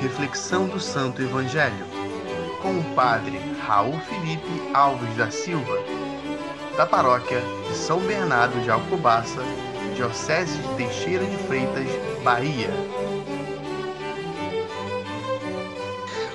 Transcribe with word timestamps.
Reflexão 0.00 0.66
do 0.66 0.80
Santo 0.80 1.20
Evangelho, 1.20 1.84
com 2.62 2.78
o 2.78 2.94
Padre 2.94 3.38
Raul 3.60 3.98
Felipe 4.00 4.70
Alves 4.72 5.14
da 5.14 5.30
Silva, 5.30 5.76
da 6.74 6.86
Paróquia 6.86 7.42
de 7.68 7.76
São 7.76 8.00
Bernardo 8.00 8.58
de 8.62 8.70
Alcobaça, 8.70 9.42
Diocese 9.94 10.56
de 10.56 10.74
Teixeira 10.76 11.24
de 11.26 11.36
Freitas, 11.46 11.86
Bahia. 12.24 12.70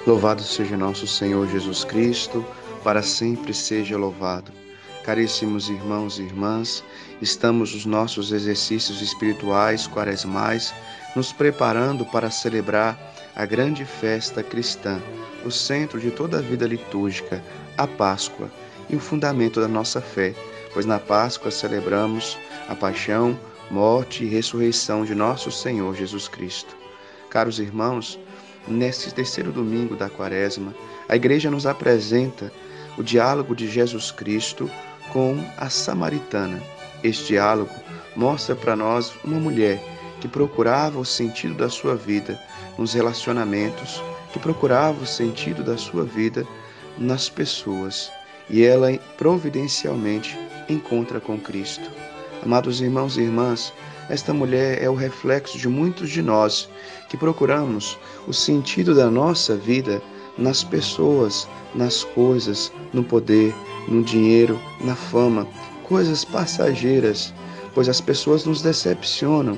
Louvado 0.06 0.44
seja 0.44 0.78
nosso 0.78 1.08
Senhor 1.08 1.48
Jesus 1.48 1.84
Cristo, 1.84 2.46
para 2.84 3.02
sempre 3.02 3.52
seja 3.52 3.98
louvado. 3.98 4.52
Caríssimos 5.04 5.70
irmãos 5.70 6.20
e 6.20 6.22
irmãs, 6.24 6.84
estamos 7.20 7.74
nos 7.74 7.88
nossos 7.88 8.32
exercícios 8.32 9.02
espirituais 9.02 9.88
quaresmais, 9.88 10.72
nos 11.16 11.32
preparando 11.32 12.06
para 12.06 12.30
celebrar 12.30 12.98
a 13.36 13.46
grande 13.46 13.86
festa 13.86 14.44
cristã, 14.44 15.02
o 15.46 15.52
centro 15.52 16.00
de 16.00 16.12
toda 16.12 16.40
a 16.40 16.42
vida 16.42 16.68
litúrgica, 16.68 17.44
a 17.78 17.88
Páscoa, 17.88 18.52
e 18.90 18.96
o 18.96 19.00
fundamento 19.00 19.60
da 19.60 19.68
nossa 19.68 20.00
fé, 20.00 20.36
pois 20.74 20.86
na 20.86 21.00
Páscoa 21.00 21.50
celebramos 21.50 22.38
a 22.68 22.76
paixão, 22.76 23.38
morte 23.72 24.24
e 24.24 24.28
ressurreição 24.28 25.04
de 25.06 25.16
nosso 25.16 25.52
Senhor 25.52 25.96
Jesus 25.96 26.28
Cristo. 26.28 26.76
Caros 27.30 27.60
irmãos, 27.60 28.20
neste 28.68 29.14
terceiro 29.14 29.52
domingo 29.52 29.96
da 29.96 30.10
Quaresma, 30.10 30.74
a 31.10 31.16
Igreja 31.16 31.50
nos 31.50 31.66
apresenta 31.66 32.52
o 32.98 33.04
diálogo 33.04 33.56
de 33.56 33.68
Jesus 33.68 34.12
Cristo 34.12 34.70
com 35.12 35.44
a 35.58 35.70
samaritana. 35.70 36.62
Este 37.04 37.34
diálogo 37.34 37.74
mostra 38.16 38.56
para 38.56 38.76
nós 38.76 39.14
uma 39.24 39.40
mulher 39.40 39.95
que 40.26 40.30
procurava 40.30 41.00
o 41.00 41.06
sentido 41.06 41.54
da 41.54 41.70
sua 41.70 41.96
vida 41.96 42.42
nos 42.80 42.96
relacionamentos, 42.96 44.02
que 44.34 44.40
procurava 44.40 45.04
o 45.04 45.06
sentido 45.06 45.64
da 45.64 45.78
sua 45.78 46.04
vida 46.04 46.48
nas 46.98 47.30
pessoas, 47.30 48.12
e 48.50 48.64
ela 48.64 48.92
providencialmente 49.20 50.36
encontra 50.68 51.20
com 51.20 51.40
Cristo. 51.40 51.92
Amados 52.42 52.82
irmãos 52.82 53.18
e 53.18 53.22
irmãs, 53.22 53.72
esta 54.10 54.34
mulher 54.34 54.82
é 54.82 54.90
o 54.90 54.96
reflexo 54.96 55.60
de 55.60 55.70
muitos 55.70 56.10
de 56.10 56.24
nós 56.24 56.68
que 57.08 57.16
procuramos 57.16 57.96
o 58.28 58.34
sentido 58.34 58.96
da 58.96 59.12
nossa 59.12 59.56
vida 59.56 60.02
nas 60.40 60.64
pessoas, 60.64 61.48
nas 61.76 62.04
coisas, 62.04 62.72
no 62.92 63.04
poder, 63.04 63.54
no 63.88 64.02
dinheiro, 64.02 64.60
na 64.82 64.96
fama, 64.96 65.48
coisas 65.84 66.26
passageiras, 66.26 67.32
pois 67.76 67.88
as 67.88 68.02
pessoas 68.02 68.44
nos 68.44 68.64
decepcionam. 68.64 69.56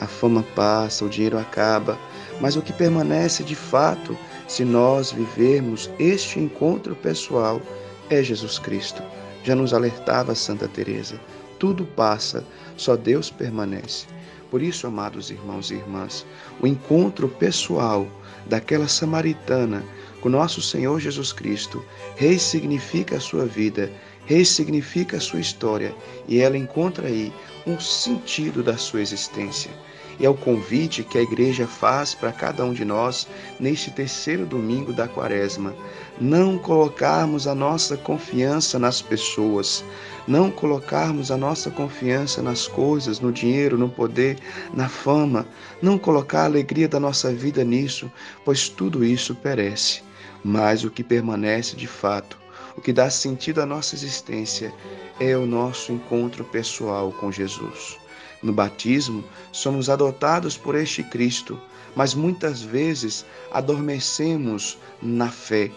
A 0.00 0.06
fama 0.06 0.42
passa, 0.56 1.04
o 1.04 1.08
dinheiro 1.08 1.38
acaba, 1.38 1.98
mas 2.40 2.56
o 2.56 2.62
que 2.62 2.72
permanece 2.72 3.44
de 3.44 3.54
fato, 3.54 4.16
se 4.48 4.64
nós 4.64 5.12
vivermos 5.12 5.90
este 5.98 6.40
encontro 6.40 6.96
pessoal, 6.96 7.60
é 8.08 8.22
Jesus 8.22 8.58
Cristo. 8.58 9.02
Já 9.44 9.54
nos 9.54 9.72
alertava 9.72 10.34
Santa 10.34 10.66
Teresa 10.66 11.20
tudo 11.60 11.84
passa, 11.84 12.42
só 12.76 12.96
Deus 12.96 13.30
permanece. 13.30 14.06
Por 14.50 14.60
isso, 14.60 14.86
amados 14.86 15.30
irmãos 15.30 15.70
e 15.70 15.74
irmãs, 15.74 16.26
o 16.60 16.66
encontro 16.66 17.28
pessoal 17.28 18.08
daquela 18.46 18.88
samaritana 18.88 19.84
com 20.20 20.28
nosso 20.28 20.60
Senhor 20.60 20.98
Jesus 20.98 21.32
Cristo 21.32 21.84
ressignifica 22.16 23.16
a 23.16 23.20
sua 23.20 23.46
vida, 23.46 23.92
ressignifica 24.30 25.16
a 25.16 25.20
sua 25.20 25.40
história 25.40 25.92
e 26.28 26.38
ela 26.38 26.56
encontra 26.56 27.08
aí 27.08 27.32
um 27.66 27.80
sentido 27.80 28.62
da 28.62 28.76
sua 28.76 29.00
existência. 29.00 29.72
E 30.20 30.24
é 30.24 30.30
o 30.30 30.34
convite 30.34 31.02
que 31.02 31.18
a 31.18 31.22
igreja 31.22 31.66
faz 31.66 32.14
para 32.14 32.30
cada 32.30 32.64
um 32.64 32.72
de 32.72 32.84
nós 32.84 33.26
neste 33.58 33.90
terceiro 33.90 34.46
domingo 34.46 34.92
da 34.92 35.08
quaresma. 35.08 35.74
Não 36.20 36.56
colocarmos 36.58 37.48
a 37.48 37.56
nossa 37.56 37.96
confiança 37.96 38.78
nas 38.78 39.02
pessoas, 39.02 39.84
não 40.28 40.48
colocarmos 40.48 41.32
a 41.32 41.36
nossa 41.36 41.68
confiança 41.68 42.40
nas 42.40 42.68
coisas, 42.68 43.18
no 43.18 43.32
dinheiro, 43.32 43.76
no 43.76 43.88
poder, 43.88 44.38
na 44.72 44.88
fama, 44.88 45.44
não 45.82 45.98
colocar 45.98 46.42
a 46.42 46.44
alegria 46.44 46.86
da 46.86 47.00
nossa 47.00 47.32
vida 47.32 47.64
nisso, 47.64 48.08
pois 48.44 48.68
tudo 48.68 49.04
isso 49.04 49.34
perece. 49.34 50.02
Mas 50.44 50.84
o 50.84 50.90
que 50.90 51.02
permanece 51.02 51.74
de 51.74 51.88
fato, 51.88 52.38
o 52.80 52.82
que 52.82 52.94
dá 52.94 53.10
sentido 53.10 53.60
à 53.60 53.66
nossa 53.66 53.94
existência, 53.94 54.72
é 55.20 55.36
o 55.36 55.44
nosso 55.44 55.92
encontro 55.92 56.42
pessoal 56.44 57.12
com 57.12 57.30
Jesus. 57.30 57.98
No 58.42 58.54
batismo, 58.54 59.22
somos 59.52 59.90
adotados 59.90 60.56
por 60.56 60.74
este 60.74 61.02
Cristo, 61.02 61.60
mas 61.94 62.14
muitas 62.14 62.62
vezes 62.62 63.26
adormecemos 63.52 64.78
na 65.02 65.28
fé. 65.28 65.70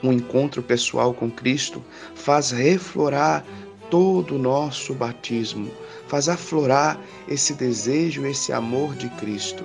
Um 0.00 0.12
encontro 0.12 0.62
pessoal 0.62 1.12
com 1.12 1.28
Cristo 1.28 1.82
faz 2.14 2.52
reflorar 2.52 3.44
todo 3.90 4.36
o 4.36 4.38
nosso 4.38 4.94
batismo, 4.94 5.72
faz 6.06 6.28
aflorar 6.28 7.00
esse 7.26 7.52
desejo, 7.54 8.24
esse 8.24 8.52
amor 8.52 8.94
de 8.94 9.08
Cristo. 9.16 9.64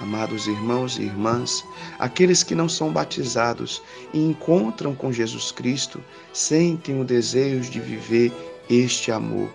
Amados 0.00 0.46
irmãos 0.46 0.98
e 0.98 1.02
irmãs, 1.02 1.62
aqueles 1.98 2.42
que 2.42 2.54
não 2.54 2.70
são 2.70 2.90
batizados 2.90 3.82
e 4.14 4.18
encontram 4.18 4.94
com 4.94 5.12
Jesus 5.12 5.52
Cristo 5.52 6.02
sentem 6.32 6.98
o 6.98 7.04
desejo 7.04 7.70
de 7.70 7.80
viver 7.80 8.32
este 8.70 9.12
amor. 9.12 9.52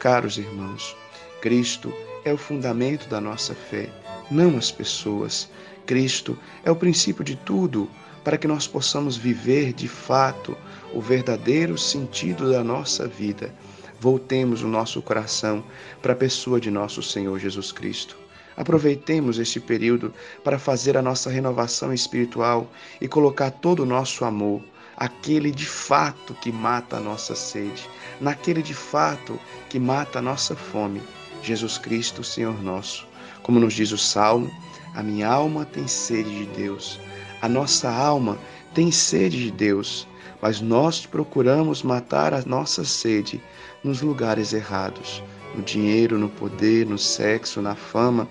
Caros 0.00 0.36
irmãos, 0.36 0.96
Cristo 1.40 1.94
é 2.24 2.32
o 2.32 2.36
fundamento 2.36 3.08
da 3.08 3.20
nossa 3.20 3.54
fé, 3.54 3.88
não 4.28 4.56
as 4.56 4.72
pessoas. 4.72 5.48
Cristo 5.86 6.36
é 6.64 6.72
o 6.72 6.76
princípio 6.76 7.22
de 7.22 7.36
tudo 7.36 7.88
para 8.24 8.36
que 8.36 8.48
nós 8.48 8.66
possamos 8.66 9.16
viver 9.16 9.72
de 9.72 9.86
fato 9.86 10.56
o 10.92 11.00
verdadeiro 11.00 11.78
sentido 11.78 12.50
da 12.50 12.64
nossa 12.64 13.06
vida. 13.06 13.54
Voltemos 14.00 14.60
o 14.60 14.66
nosso 14.66 15.00
coração 15.00 15.62
para 16.02 16.14
a 16.14 16.16
pessoa 16.16 16.60
de 16.60 16.70
nosso 16.70 17.00
Senhor 17.00 17.38
Jesus 17.38 17.70
Cristo. 17.70 18.23
Aproveitemos 18.56 19.38
este 19.38 19.58
período 19.60 20.12
para 20.42 20.58
fazer 20.58 20.96
a 20.96 21.02
nossa 21.02 21.30
renovação 21.30 21.92
espiritual 21.92 22.70
e 23.00 23.08
colocar 23.08 23.50
todo 23.50 23.82
o 23.82 23.86
nosso 23.86 24.24
amor, 24.24 24.62
aquele 24.96 25.50
de 25.50 25.66
fato 25.66 26.34
que 26.34 26.52
mata 26.52 26.96
a 26.96 27.00
nossa 27.00 27.34
sede, 27.34 27.88
naquele 28.20 28.62
de 28.62 28.74
fato 28.74 29.38
que 29.68 29.78
mata 29.78 30.20
a 30.20 30.22
nossa 30.22 30.54
fome 30.54 31.02
Jesus 31.44 31.76
Cristo, 31.76 32.24
Senhor 32.24 32.62
nosso. 32.62 33.06
Como 33.42 33.60
nos 33.60 33.74
diz 33.74 33.92
o 33.92 33.98
Salmo, 33.98 34.50
a 34.94 35.02
minha 35.02 35.28
alma 35.28 35.66
tem 35.66 35.86
sede 35.86 36.30
de 36.30 36.46
Deus, 36.46 36.98
a 37.42 37.48
nossa 37.48 37.90
alma 37.90 38.38
tem 38.72 38.90
sede 38.90 39.44
de 39.44 39.50
Deus, 39.50 40.08
mas 40.40 40.60
nós 40.60 41.04
procuramos 41.04 41.82
matar 41.82 42.32
a 42.32 42.42
nossa 42.46 42.84
sede 42.84 43.42
nos 43.82 44.00
lugares 44.00 44.54
errados, 44.54 45.22
no 45.54 45.62
dinheiro, 45.62 46.18
no 46.18 46.28
poder, 46.28 46.86
no 46.86 46.98
sexo, 46.98 47.62
na 47.62 47.74
fama, 47.74 48.28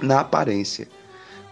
na 0.00 0.20
aparência. 0.20 0.88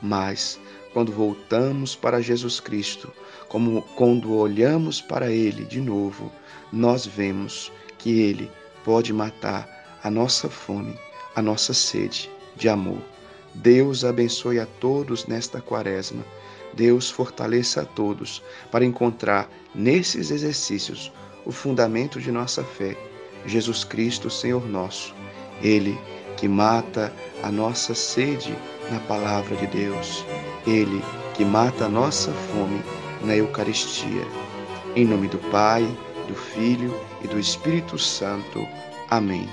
Mas 0.03 0.61
quando 0.93 1.13
voltamos 1.13 1.95
para 1.97 2.21
Jesus 2.21 2.61
Cristo, 2.61 3.13
como 3.49 3.83
quando 3.97 4.35
olhamos 4.35 5.01
para 5.01 5.31
Ele 5.31 5.65
de 5.65 5.81
novo, 5.81 6.31
nós 6.73 7.07
vemos 7.07 7.73
que 7.99 8.21
Ele 8.21 8.51
pode 8.85 9.13
matar 9.13 9.99
a 10.03 10.11
nossa 10.11 10.49
fome, 10.49 10.99
a 11.35 11.43
nossa 11.43 11.73
sede 11.75 12.31
de 12.57 12.69
amor. 12.69 13.01
Deus 13.55 14.05
abençoe 14.05 14.61
a 14.61 14.67
todos 14.81 15.27
nesta 15.27 15.61
quaresma. 15.61 16.25
Deus 16.75 17.11
fortaleça 17.11 17.83
a 17.83 17.85
todos 17.85 18.43
para 18.71 18.85
encontrar 18.85 19.51
nesses 19.75 20.31
exercícios 20.31 21.13
o 21.45 21.51
fundamento 21.51 22.21
de 22.21 22.31
nossa 22.31 22.63
fé, 22.63 22.97
Jesus 23.47 23.84
Cristo, 23.84 24.28
Senhor 24.31 24.66
nosso. 24.66 25.15
Ele 25.62 25.99
que 26.37 26.49
mata 26.49 27.12
a 27.43 27.50
nossa 27.50 27.94
sede 27.94 28.54
na 28.91 29.00
palavra 29.00 29.56
de 29.56 29.66
Deus. 29.66 30.25
Ele 30.66 31.02
que 31.35 31.44
mata 31.44 31.87
a 31.87 31.88
nossa 31.88 32.32
fome 32.32 32.82
na 33.25 33.37
Eucaristia. 33.37 34.26
Em 34.94 35.05
nome 35.05 35.29
do 35.29 35.38
Pai, 35.50 35.85
do 36.26 36.35
Filho 36.35 36.94
e 37.23 37.29
do 37.29 37.38
Espírito 37.38 37.99
Santo. 37.99 38.67
Amém. 39.11 39.49